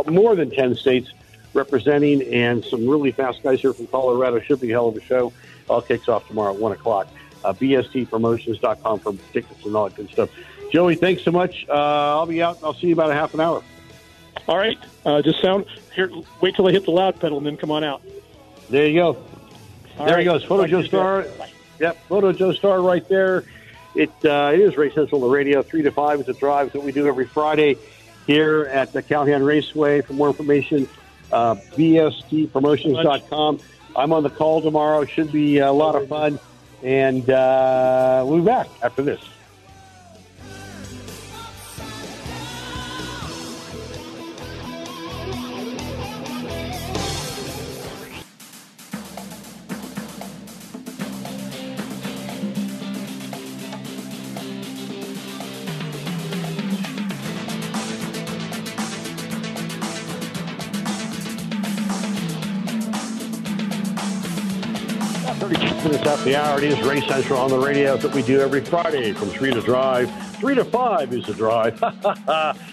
[0.07, 1.11] more than 10 states
[1.53, 4.40] representing, and some really fast guys here from Colorado.
[4.40, 5.33] Should be hell of a show.
[5.68, 7.09] All kicks off tomorrow at 1 o'clock.
[7.44, 10.31] Uh, BSTpromotions.com for tickets and all that good stuff.
[10.72, 11.66] Joey, thanks so much.
[11.68, 12.59] Uh, I'll be out.
[12.62, 13.62] I'll see you about a half an hour.
[14.48, 16.11] All right, uh, just sound here.
[16.40, 18.03] Wait till I hit the loud pedal, and then come on out.
[18.68, 19.07] There you go.
[19.07, 19.14] All
[20.07, 20.18] there right.
[20.18, 20.42] he goes.
[20.44, 21.24] Photo to Joe Star.
[21.79, 23.44] Yep, Photo Joe Star right there.
[23.94, 25.62] It uh, it is Race Central the radio.
[25.62, 27.77] Three to five is a drive that we do every Friday
[28.27, 30.00] here at the Calhoun Raceway.
[30.00, 30.88] For more information,
[31.33, 33.61] uh, bstpromotions.com.
[33.96, 35.04] I'm on the call tomorrow.
[35.04, 36.38] Should be a lot of fun.
[36.83, 39.20] And uh, we'll be back after this.
[66.64, 69.61] It is Race Central on the radio that we do every Friday from 3 to
[69.61, 70.11] drive.
[70.37, 71.79] 3 to 5 is the drive.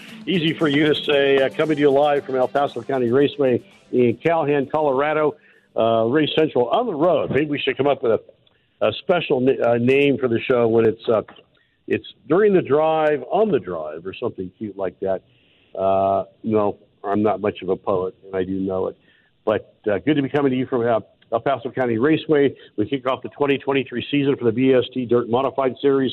[0.26, 1.36] Easy for you to say.
[1.36, 5.36] Uh, coming to you live from El Paso County Raceway in Calhoun, Colorado.
[5.76, 7.32] Uh, Race Central on the road.
[7.32, 10.86] Maybe we should come up with a, a special uh, name for the show when
[10.86, 11.20] it's uh,
[11.86, 15.22] it's during the drive, on the drive, or something cute like that.
[15.78, 18.96] Uh, no, I'm not much of a poet, and I do know it.
[19.44, 21.00] But uh, good to be coming to you from uh,
[21.32, 22.54] El Paso County Raceway.
[22.76, 26.12] We kick off the 2023 season for the BST Dirt Modified Series.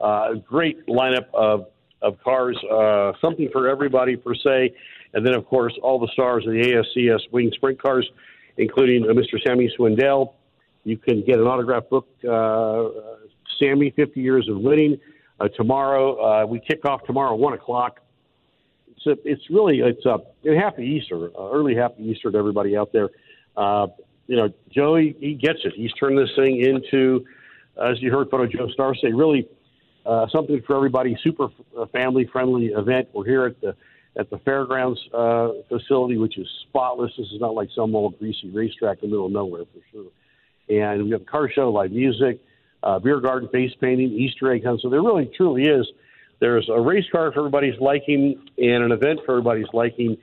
[0.00, 1.66] Uh, great lineup of
[2.02, 4.74] of cars, uh, something for everybody per se,
[5.12, 8.08] and then of course all the stars of the ASCS Wing Sprint cars,
[8.56, 9.38] including uh, Mr.
[9.46, 10.32] Sammy Swindell.
[10.84, 12.88] You can get an autograph book, uh,
[13.58, 14.98] Sammy, 50 Years of Winning.
[15.38, 18.00] Uh, tomorrow, uh, we kick off tomorrow, 1 o'clock.
[18.88, 22.92] It's, it's really, it's a, a happy Easter, uh, early happy Easter to everybody out
[22.92, 23.10] there.
[24.30, 25.72] You know, Joey, he gets it.
[25.74, 27.26] He's turned this thing into
[27.76, 29.48] as you heard Photo Joe Star say, really
[30.06, 31.18] uh, something for everybody.
[31.20, 33.08] Super uh, family friendly event.
[33.12, 33.74] We're here at the
[34.16, 37.10] at the fairgrounds uh, facility, which is spotless.
[37.18, 40.12] This is not like some old greasy racetrack in the middle of nowhere for sure.
[40.68, 42.38] And we have a car show, live music,
[42.84, 44.80] uh, beer garden, face painting, Easter egg hunt.
[44.80, 45.88] So there really truly is.
[46.38, 50.18] There's a race car for everybody's liking and an event for everybody's liking,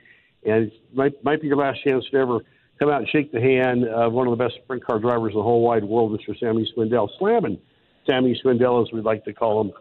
[0.46, 2.40] and it might might be your last chance to ever
[2.78, 5.38] come out and shake the hand of one of the best sprint car drivers in
[5.38, 6.38] the whole wide world, Mr.
[6.38, 7.08] Sammy Swindell.
[7.18, 7.58] Slamming
[8.06, 9.72] Sammy Swindell, as we'd like to call him,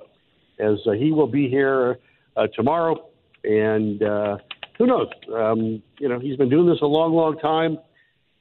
[0.59, 1.99] as uh, he will be here
[2.35, 3.09] uh, tomorrow.
[3.43, 4.37] And uh,
[4.77, 5.07] who knows?
[5.33, 7.77] Um, you know, he's been doing this a long, long time,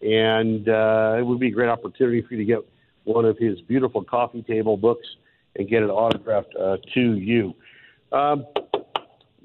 [0.00, 2.58] and uh, it would be a great opportunity for you to get
[3.04, 5.06] one of his beautiful coffee table books
[5.54, 7.54] and get it autographed uh, to you.
[8.12, 8.46] Um,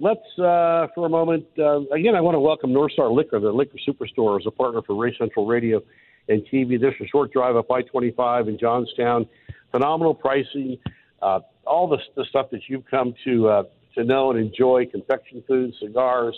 [0.01, 3.51] let's, uh, for a moment, uh, again, I want to welcome North Star Liquor, the
[3.51, 5.81] liquor superstore, as a partner for Race Central Radio
[6.27, 6.81] and TV.
[6.81, 9.27] This is a short drive up I 25 in Johnstown.
[9.71, 10.77] Phenomenal pricing,
[11.21, 13.63] uh, all the, the stuff that you've come to uh,
[13.95, 16.35] to know and enjoy confection foods, cigars.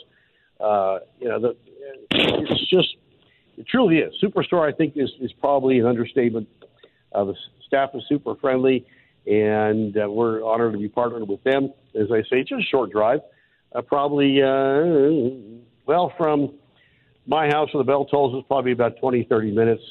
[0.60, 1.56] Uh, you know, the,
[2.12, 2.96] it's just,
[3.58, 4.14] it truly is.
[4.22, 6.50] Superstore, I think, is, is probably an understatement.
[7.14, 8.86] Uh, the staff is super friendly,
[9.26, 11.74] and uh, we're honored to be partnered with them.
[11.96, 13.22] As I say, it's just a short drive.
[13.74, 15.56] Uh, probably, uh,
[15.86, 16.54] well, from
[17.26, 19.82] my house to the bell tolls is probably about 20, 30 minutes.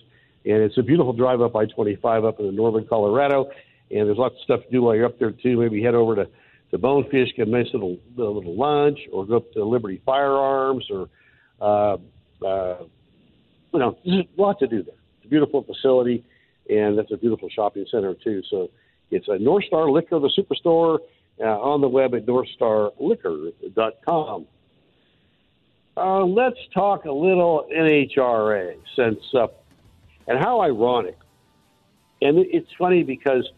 [0.44, 3.50] And it's a beautiful drive up I 25 up in the northern Colorado.
[3.90, 5.58] And there's lots of stuff to do while you're up there, too.
[5.58, 6.28] Maybe head over to
[6.72, 11.08] to Bonefish, get a nice little little lunch, or go up to Liberty Firearms, or
[11.60, 11.98] uh,
[12.44, 12.84] uh,
[13.72, 14.94] you know, there's a lot to do there.
[15.18, 16.24] It's a beautiful facility,
[16.68, 18.42] and that's a beautiful shopping center too.
[18.50, 18.70] So
[19.10, 20.98] it's a North Star Liquor, the superstore,
[21.40, 24.46] uh, on the web at northstarliquor.com.
[25.96, 29.48] Uh, let's talk a little NHRA since, uh,
[30.26, 31.18] and how ironic.
[32.22, 33.50] And it's funny because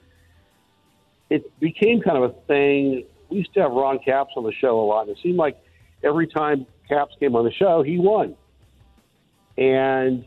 [1.30, 3.04] it became kind of a thing.
[3.28, 5.58] We used to have Ron Capps on the show a lot, and it seemed like
[6.02, 8.36] every time Capps came on the show, he won.
[9.56, 10.26] And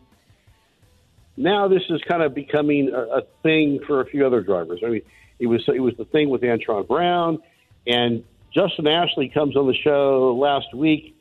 [1.36, 4.82] now this is kind of becoming a, a thing for a few other drivers.
[4.86, 5.02] I mean,
[5.40, 7.40] it was it was the thing with Antron Brown,
[7.86, 8.24] and
[8.54, 11.16] Justin Ashley comes on the show last week,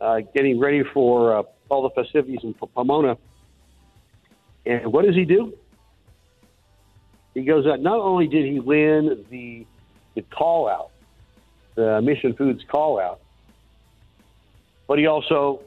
[0.00, 3.18] uh, getting ready for uh, all the festivities in Pomona.
[4.64, 5.54] And what does he do?
[7.34, 7.80] He goes out.
[7.80, 9.66] Not only did he win the
[10.14, 10.90] the call out,
[11.74, 13.20] the Mission Foods call out,
[14.86, 15.62] but he also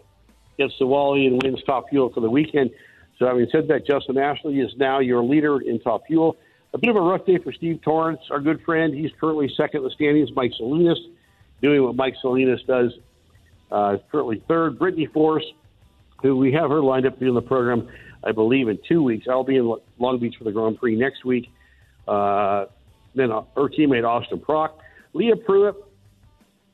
[0.58, 2.72] gets the Wally and wins Top Fuel for the weekend.
[3.18, 6.38] So, having said that, Justin Ashley is now your leader in Top Fuel.
[6.74, 8.94] A bit of a rough day for Steve Torrence, our good friend.
[8.94, 10.30] He's currently second in the standings.
[10.34, 11.00] Mike Salinas
[11.62, 12.94] doing what Mike Salinas does.
[13.70, 14.80] Uh, currently third.
[14.80, 15.44] Brittany Force,
[16.22, 17.90] who we have her lined up to be on the program,
[18.24, 19.28] I believe, in two weeks.
[19.30, 21.50] I'll be in Long Beach for the Grand Prix next week.
[22.08, 22.66] Uh,
[23.16, 24.80] then uh, her teammate Austin Prock.
[25.14, 25.76] Leah Pruett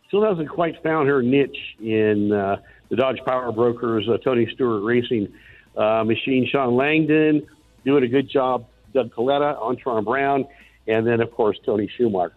[0.07, 2.57] still hasn't quite found her niche in uh,
[2.89, 5.27] the Dodge Power Brokers, uh, Tony Stewart Racing
[5.75, 6.47] uh, machine.
[6.51, 7.47] Shawn Langdon
[7.83, 8.67] doing a good job.
[8.93, 10.45] Doug Kalitta, Antron Brown,
[10.87, 12.33] and then, of course, Tony Schumacher.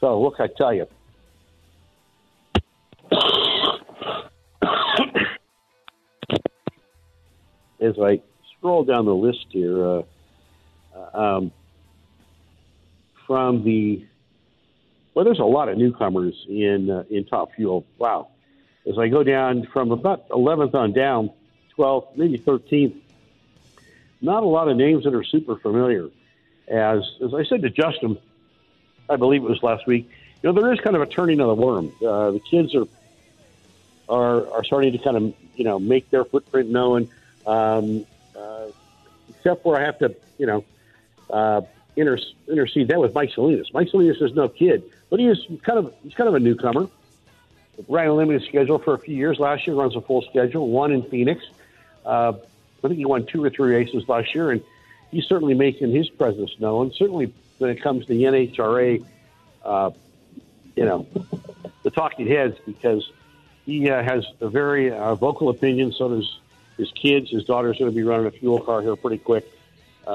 [0.00, 0.86] So, what can I tell you?
[7.80, 8.20] As I
[8.56, 10.02] scroll down the list here, uh,
[10.94, 11.52] uh um,
[13.26, 14.06] from the
[15.14, 17.86] well, there's a lot of newcomers in uh, in Top Fuel.
[17.98, 18.28] Wow,
[18.86, 21.30] as I go down from about 11th on down,
[21.78, 22.94] 12th, maybe 13th,
[24.20, 26.08] not a lot of names that are super familiar.
[26.68, 28.18] As as I said to Justin,
[29.08, 30.08] I believe it was last week.
[30.42, 31.92] You know, there is kind of a turning of the worm.
[32.04, 32.86] Uh, the kids are
[34.08, 37.08] are are starting to kind of you know make their footprint known.
[37.46, 38.66] Um, uh,
[39.28, 40.64] except where I have to, you know,
[41.30, 41.60] uh,
[41.96, 43.72] inter- intercede that with Mike Salinas.
[43.72, 46.88] Mike Salinas is no kid, but he is kind of he's kind of a newcomer.
[47.88, 49.38] Ran a limited schedule for a few years.
[49.38, 50.68] Last year runs a full schedule.
[50.68, 51.44] Won in Phoenix.
[52.06, 52.34] Uh,
[52.84, 54.62] I think he won two or three races last year, and
[55.10, 56.92] he's certainly making his presence known.
[56.92, 59.04] Certainly when it comes to the NHRA,
[59.64, 59.90] uh,
[60.76, 61.06] you know,
[61.82, 63.10] the talking heads because
[63.64, 65.92] he uh, has a very uh, vocal opinion.
[65.92, 66.38] So does
[66.76, 67.30] his kids.
[67.30, 69.50] His daughter's going to be running a fuel car here pretty quick.
[70.06, 70.10] Uh,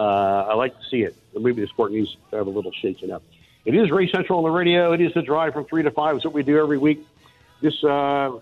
[0.50, 1.16] I like to see it.
[1.34, 3.24] Maybe the sport needs to have a little shaking up.
[3.66, 4.94] It is Race Central on the radio.
[4.94, 6.16] It is the drive from three to five.
[6.16, 7.06] It's what we do every week.
[7.62, 8.40] This uh,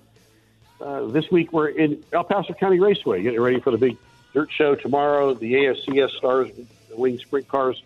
[0.80, 3.98] uh, this week we're in El Paso County Raceway, getting ready for the big
[4.34, 5.34] dirt show tomorrow.
[5.34, 6.50] The ASCS Stars
[6.92, 7.82] Wing Sprint Cars.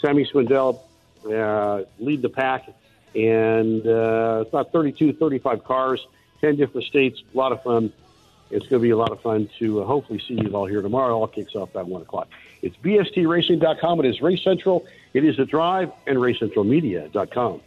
[0.00, 0.80] Sammy Swindell
[1.30, 2.68] uh, lead the pack,
[3.14, 6.06] and uh, about 32, 35 cars,
[6.40, 7.22] 10 different states.
[7.32, 7.92] A lot of fun.
[8.50, 10.82] It's going to be a lot of fun to uh, hopefully see you all here
[10.82, 11.14] tomorrow.
[11.14, 12.28] It all kicks off at 1 o'clock.
[12.60, 14.00] It's bstracing.com.
[14.00, 14.86] It is Race Central.
[15.14, 17.60] It is The Drive and RaceCentralMedia.com.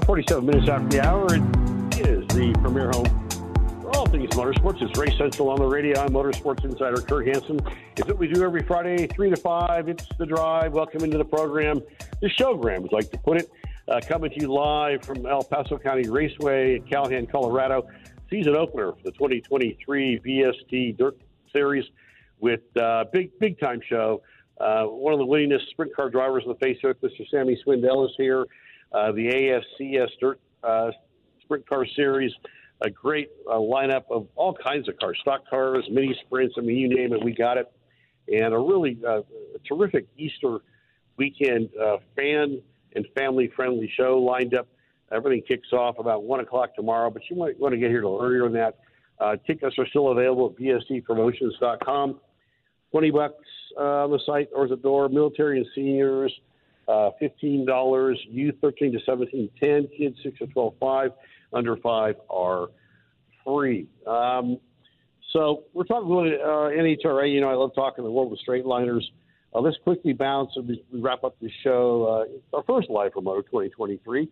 [0.00, 3.28] About 47 minutes after the hour, it is the premier home
[3.82, 4.80] for all things motorsports.
[4.80, 6.00] It's Race Central on the radio.
[6.00, 7.60] I'm Motorsports Insider Kurt Hansen.
[7.98, 9.88] It's what we do every Friday, 3 to 5.
[9.90, 10.72] It's The Drive.
[10.72, 11.82] Welcome into the program.
[12.22, 13.50] The showgram, as like to put it.
[13.88, 17.86] Uh, coming to you live from El Paso County Raceway in Calhan, Colorado.
[18.30, 21.18] Season opener for the 2023 BST Dirt
[21.52, 21.84] Series
[22.38, 24.22] with uh, big, big time show.
[24.58, 27.28] Uh, one of the winningest sprint car drivers on the face of it, Mr.
[27.30, 28.46] Sammy Swindell, is here
[28.92, 30.90] uh, the ASCS Dirt uh,
[31.42, 32.32] Sprint Car Series,
[32.82, 36.54] a great uh, lineup of all kinds of cars, stock cars, mini sprints.
[36.58, 37.70] I mean, you name it, we got it.
[38.28, 39.20] And a really uh,
[39.66, 40.58] terrific Easter
[41.16, 42.62] weekend uh, fan
[42.94, 44.66] and family friendly show lined up.
[45.12, 48.08] Everything kicks off about 1 o'clock tomorrow, but you might want to get here a
[48.08, 48.78] little earlier than that.
[49.18, 52.20] Uh, tickets are still available at bstpromotions.com.
[52.90, 53.34] 20 bucks
[53.78, 55.08] uh, on the site or at the door.
[55.08, 56.32] Military and seniors,
[56.90, 58.14] uh, $15.
[58.28, 59.88] Youth 13 to 17, 10.
[59.96, 61.10] Kids 6 to 12, 5.
[61.52, 62.68] Under 5 are
[63.44, 63.86] free.
[64.06, 64.58] Um,
[65.32, 67.32] so we're talking about uh, NHRA.
[67.32, 69.08] You know, I love talking the world of straight liners.
[69.54, 72.26] Uh, let's quickly bounce and we wrap up the show.
[72.52, 74.28] Uh, our first live remote 2023.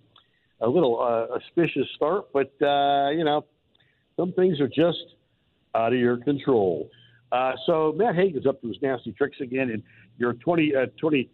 [0.61, 3.44] A little uh, auspicious start, but, uh, you know,
[4.16, 5.14] some things are just
[5.77, 6.90] out of your control.
[7.31, 9.85] Uh, so Matt Hagan is up to his nasty tricks again, and
[10.18, 11.31] your 20, 20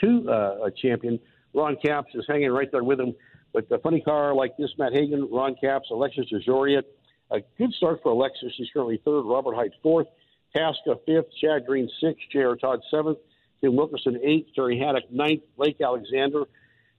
[0.00, 1.18] to uh, a champion.
[1.54, 3.14] Ron Capps is hanging right there with him.
[3.52, 6.82] But a funny car like this, Matt Hagan, Ron Capps, Alexis DeJoria,
[7.30, 8.52] a good start for Alexis.
[8.56, 9.22] She's currently third.
[9.22, 10.06] Robert Hight fourth.
[10.54, 11.26] Tasca fifth.
[11.40, 12.22] Chad Green sixth.
[12.32, 12.56] J.R.
[12.56, 13.18] Todd seventh.
[13.60, 14.50] Tim Wilkerson eighth.
[14.54, 15.42] Terry Haddock ninth.
[15.56, 16.44] Blake Alexander.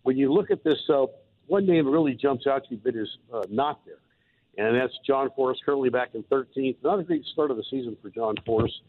[0.04, 1.06] When you look at this, uh,
[1.48, 4.00] one name really jumps out to you, but is uh, not there.
[4.58, 6.78] And that's John Force, currently back in 13th.
[6.84, 8.82] Not a great start of the season for John Force,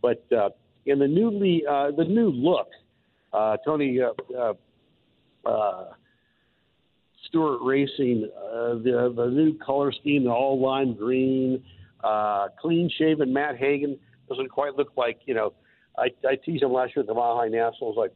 [0.00, 0.50] but uh,
[0.86, 2.68] in the newly uh, the new look
[3.32, 5.84] uh, Tony uh, uh, uh,
[7.26, 11.62] Stewart Racing, uh, the the new color scheme, the all lime green,
[12.02, 15.52] uh, clean shaven Matt Hagan doesn't quite look like you know.
[15.98, 17.96] I, I teased him last year at the Mile High Nationals.
[17.96, 18.12] Like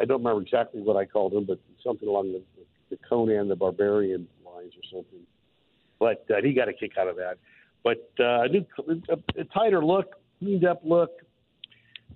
[0.00, 2.42] I don't remember exactly what I called him, but something along the,
[2.90, 5.20] the Conan the Barbarian lines or something
[5.98, 7.38] but he got a kick out of that.
[7.82, 8.64] But a, new,
[9.08, 11.10] a, a tighter look, cleaned up look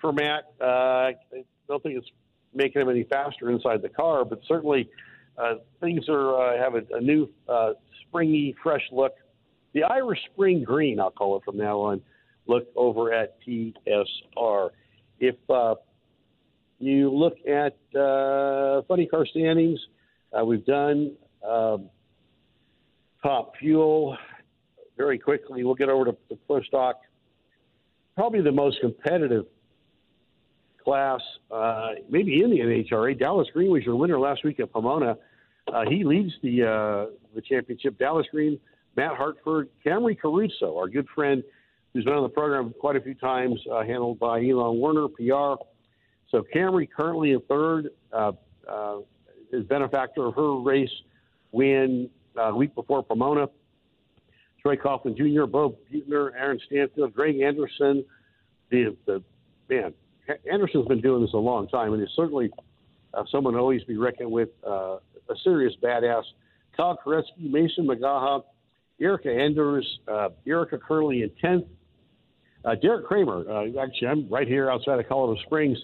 [0.00, 0.52] for Matt.
[0.60, 1.14] I
[1.68, 2.10] don't think it's
[2.54, 4.88] making them any faster inside the car, but certainly
[5.36, 7.72] uh, things are uh, have a, a new uh,
[8.06, 9.14] springy, fresh look.
[9.74, 12.00] The Irish Spring Green, I'll call it from now on.
[12.46, 14.70] Look over at TSR.
[15.20, 15.74] If uh,
[16.78, 19.78] you look at uh, funny car standings,
[20.32, 21.12] uh, we've done.
[21.46, 21.90] Um,
[23.22, 24.16] top fuel.
[24.96, 27.00] Very quickly, we'll get over to the Pro Stock.
[28.16, 29.46] Probably the most competitive
[30.88, 31.20] class,
[31.50, 33.18] uh, maybe in the NHRA.
[33.18, 35.18] Dallas Glenn was your winner last week at Pomona.
[35.70, 37.98] Uh, he leads the uh, the championship.
[37.98, 38.58] Dallas Glenn,
[38.96, 41.44] Matt Hartford, Camrie Caruso, our good friend,
[41.92, 45.62] who's been on the program quite a few times, uh, handled by Elon Werner, PR.
[46.30, 48.32] So Camrie currently in third, uh,
[48.66, 49.00] uh,
[49.52, 50.88] is benefactor of her race
[51.52, 52.08] win
[52.40, 53.48] uh, week before Pomona.
[54.62, 58.06] Troy Coughlin Jr., Bo Butner, Aaron Stanfield, Greg Anderson.
[58.70, 59.22] The, the
[59.68, 59.92] man,
[60.50, 62.50] Anderson's been doing this a long time, and he's certainly
[63.14, 64.50] uh, someone to always be reckoned with.
[64.66, 64.98] Uh,
[65.28, 66.24] a serious badass.
[66.76, 68.42] Kyle Koretsky, Mason McGaha,
[69.00, 71.64] Erica Enders, uh, Erica currently in tenth.
[72.64, 75.78] Uh, Deric Kramer, uh, actually, I'm right here outside of Colorado Springs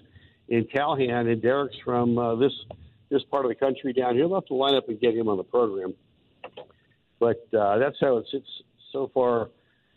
[0.49, 2.53] in Calhan, and Deric's from uh, this
[3.11, 4.27] this part of the country down here.
[4.27, 5.95] We'll have to line up and get him on the program.
[7.21, 8.47] But uh, that's how it sits
[8.93, 9.51] so far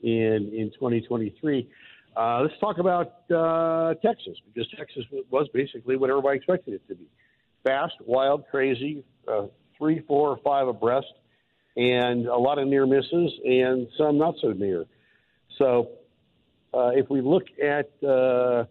[0.04, 1.68] in in 2023.
[2.18, 6.96] Uh, let's talk about uh, Texas because Texas was basically what everybody expected it to
[6.96, 7.06] be:
[7.64, 9.46] fast, wild, crazy, uh,
[10.44, 11.14] five abreast,
[11.76, 14.86] and a lot of near misses and some not so near.
[15.60, 15.90] So,
[16.74, 18.66] uh, if we look at uh, uh,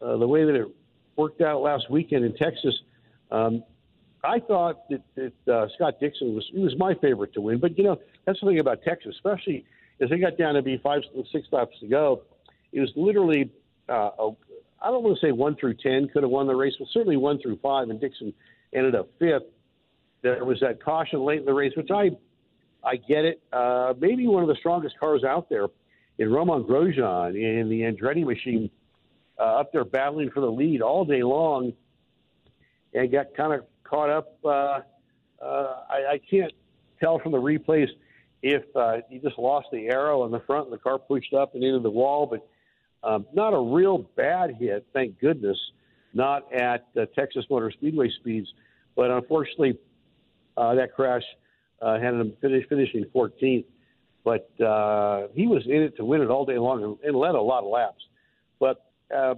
[0.00, 0.66] the way that it
[1.14, 2.74] worked out last weekend in Texas,
[3.30, 3.62] um,
[4.24, 7.84] I thought that, that Scott Dixon was he was my favorite to win, but you
[7.84, 9.64] know that's the thing about Texas, especially
[10.00, 12.22] as they got down to be five, six laps to go.
[12.72, 13.50] It was literally
[13.88, 14.30] uh, a,
[14.82, 17.16] I don't want to say one through ten could have won the race, but certainly
[17.16, 18.32] one through five, and Dixon
[18.72, 19.44] ended up fifth.
[20.22, 22.10] There was that caution late in the race, which I
[22.84, 23.42] I get it.
[23.52, 25.66] Uh, maybe one of the strongest cars out there
[26.18, 28.70] in Romain Grosjean in the Andretti machine
[29.38, 31.72] uh, up there battling for the lead all day long
[32.94, 34.36] and got kind of caught up.
[34.44, 34.80] Uh,
[35.42, 36.52] uh, I, I can't
[37.00, 37.88] tell from the replays
[38.42, 41.54] if uh, he just lost the aero in the front and the car pushed up
[41.54, 42.46] and into the wall, but
[43.02, 45.58] um, not a real bad hit, thank goodness,
[46.12, 48.48] not at uh, Texas Motor Speedway speeds,
[48.96, 49.78] but unfortunately,
[50.56, 51.22] uh, that crash
[51.80, 53.64] uh, had him finish, finishing 14th.
[54.22, 57.34] But uh, he was in it to win it all day long and, and led
[57.34, 58.04] a lot of laps.
[58.58, 58.84] But
[59.14, 59.36] uh,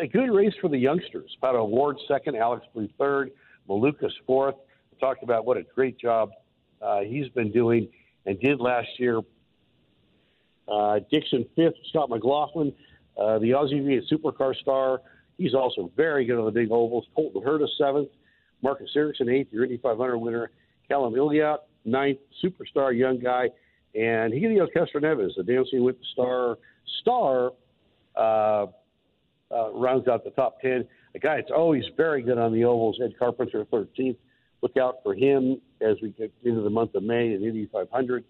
[0.00, 1.36] a good race for the youngsters.
[1.42, 3.30] Pato O'Ward second, Alex Palou third,
[3.68, 4.54] Malukas fourth.
[4.98, 6.30] Talked about what a great job
[6.82, 7.88] uh, he's been doing
[8.26, 9.20] and did last year.
[10.70, 12.72] Uh, Dixon fifth, Scott McLaughlin,
[13.16, 15.00] uh, the Aussie V8 supercar star.
[15.38, 17.06] He's also very good on the big ovals.
[17.14, 18.08] Colton Herta seventh,
[18.62, 20.50] Marcus Ericsson eighth, your Indy 500 winner.
[20.88, 23.48] Callum Ilott ninth, superstar young guy,
[23.94, 26.58] and Helio Castroneves, the Dancing with the Star
[27.00, 27.52] star,
[28.16, 28.66] uh,
[29.50, 30.86] uh, rounds out the top ten.
[31.14, 33.00] A guy that's always very good on the ovals.
[33.02, 34.16] Ed Carpenter, 13th.
[34.60, 38.24] Look out for him as we get into the month of May in Indy 500.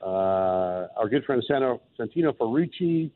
[0.00, 3.10] Uh, our good friend Sano, Santino Ferrucci,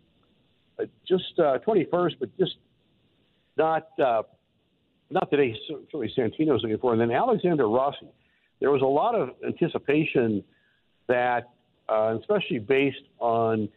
[0.80, 2.56] uh, just uh, 21st, but just
[3.56, 4.22] not uh,
[5.10, 5.56] not today.
[5.68, 8.08] Certainly Santino's looking for, and then Alexander Rossi.
[8.60, 10.42] There was a lot of anticipation
[11.08, 11.50] that,
[11.88, 13.68] uh, especially based on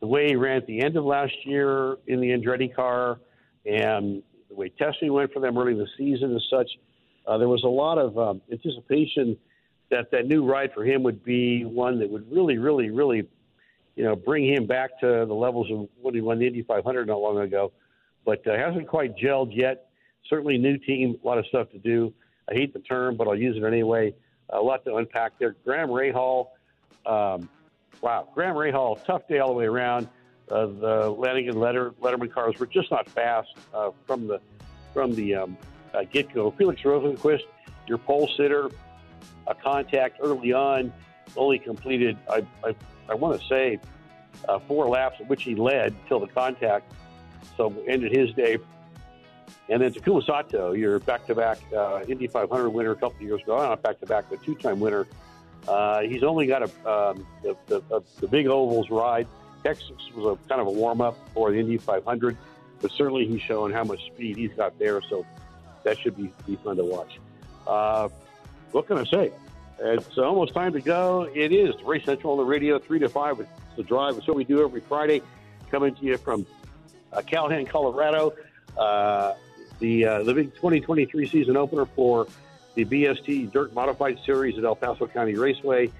[0.00, 3.20] the way he ran at the end of last year in the Andretti car
[3.64, 6.70] and the way testing went for them early in the season and such,
[7.26, 9.36] uh, there was a lot of um, anticipation
[9.92, 13.28] that that new ride for him would be one that would really, really, really,
[13.94, 17.06] you know, bring him back to the levels of when he won the Indy 500
[17.06, 17.72] not long ago.
[18.24, 19.90] But uh, hasn't quite gelled yet.
[20.28, 22.12] Certainly, new team, a lot of stuff to do.
[22.50, 24.14] I hate the term, but I'll use it anyway.
[24.48, 25.56] A lot to unpack there.
[25.64, 26.48] Graham Rahal,
[27.04, 27.48] um,
[28.00, 30.08] wow, Graham Rahal, tough day all the way around.
[30.50, 34.40] Uh, the Lanigan Letter, Letterman cars were just not fast uh, from the
[34.92, 35.56] from the um,
[35.92, 36.50] uh, get go.
[36.52, 37.44] Felix Rosenqvist,
[37.86, 38.70] your pole sitter,
[39.46, 40.92] a contact early on,
[41.36, 42.74] only completed, I, I,
[43.08, 43.80] I want to say,
[44.48, 46.92] uh, four laps, which he led till the contact.
[47.56, 48.58] So ended his day.
[49.68, 53.56] And then Takuma Sato, your back-to-back uh, Indy 500 winner a couple of years ago,
[53.58, 55.06] not back-to-back, but two-time winner.
[55.68, 59.28] Uh, he's only got a um, the, the, the big ovals ride.
[59.62, 62.36] Texas was a kind of a warm-up for the Indy 500,
[62.80, 65.00] but certainly he's shown how much speed he's got there.
[65.08, 65.24] So
[65.84, 67.20] that should be, be fun to watch.
[67.66, 68.08] Uh,
[68.72, 69.32] what can I say?
[69.78, 71.28] It's almost time to go.
[71.34, 73.38] It is Race Central on the radio, 3 to 5.
[73.38, 74.16] with the drive.
[74.16, 75.22] It's what we do every Friday,
[75.70, 76.46] coming to you from
[77.12, 77.22] uh,
[77.68, 78.34] Colorado.
[78.76, 79.34] Uh,
[79.80, 82.26] the, uh, the big 2023 season opener for
[82.74, 85.90] the BST Dirt Modified Series at El Paso County Raceway.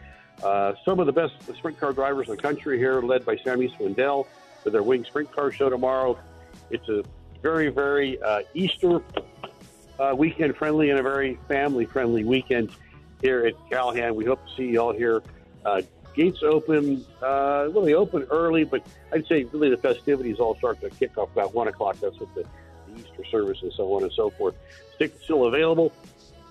[0.42, 3.68] Uh, some of the best sprint car drivers in the country here, led by Sammy
[3.68, 4.26] Swindell
[4.64, 6.18] with their Wing Sprint Car Show tomorrow.
[6.70, 7.04] It's a
[7.42, 9.02] very, very uh, Easter
[10.02, 12.70] uh, weekend friendly and a very family friendly weekend
[13.20, 14.14] here at Calhan.
[14.14, 15.22] We hope to see you all here.
[15.64, 15.82] Uh,
[16.14, 20.80] gates open, uh, well, they open early, but I'd say really the festivities all start
[20.80, 21.98] to kick off about 1 o'clock.
[22.00, 24.56] That's what the, the Easter service and so on and so forth.
[24.98, 25.92] Tickets still available.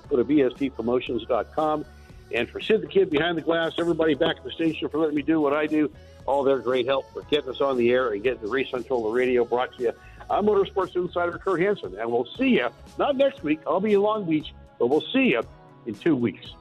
[0.09, 1.85] Go to bstpromotions.com.
[2.33, 5.15] And for Sid the Kid behind the glass, everybody back at the station for letting
[5.15, 5.91] me do what I do,
[6.25, 9.11] all their great help for getting us on the air and getting the Race the
[9.11, 9.93] radio brought to you
[10.32, 13.59] I'm Motorsports Insider Kurt Hansen, and we'll see you not next week.
[13.67, 15.41] I'll be in Long Beach, but we'll see you
[15.86, 16.53] in two weeks.